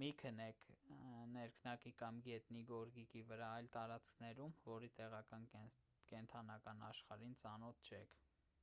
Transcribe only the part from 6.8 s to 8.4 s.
աշխարհին ծանոթ չեք